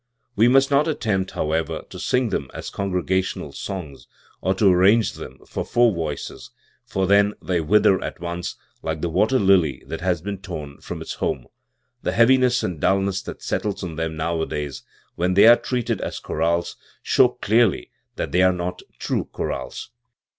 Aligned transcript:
We 0.35 0.47
must 0.47 0.71
not 0.71 0.87
attempt, 0.87 1.29
however, 1.29 1.83
to 1.91 1.99
sing 1.99 2.29
them 2.29 2.49
as 2.55 2.71
congregational 2.71 3.51
songs, 3.51 4.07
or 4.41 4.55
to 4.55 4.65
arrange 4.67 5.13
them 5.13 5.37
for 5.45 5.63
four 5.63 5.93
voices, 5.93 6.49
for 6.87 7.05
then 7.05 7.35
they 7.39 7.61
wither 7.61 8.03
at 8.03 8.19
once, 8.19 8.55
like 8.81 9.01
the 9.01 9.09
water 9.11 9.37
lily 9.37 9.83
that 9.85 10.01
has 10.01 10.19
been 10.19 10.39
torn 10.39 10.79
from, 10.81 11.03
its 11.03 11.13
home, 11.13 11.45
The 12.01 12.13
heaviness 12.13 12.63
and 12.63 12.79
dull 12.81 13.01
ness 13.01 13.21
that 13.21 13.43
settle 13.43 13.75
on 13.83 13.95
them 13.95 14.17
nowadays 14.17 14.81
when 15.13 15.35
they 15.35 15.45
arc 15.45 15.61
treated 15.65 16.01
as 16.01 16.17
chorales, 16.19 16.77
show 17.03 17.27
clearly 17.39 17.91
that 18.15 18.31
tl},ey 18.31 18.41
are 18.49 18.53
not 18.53 18.81
true 18.97 19.29
chorales. 19.31 19.91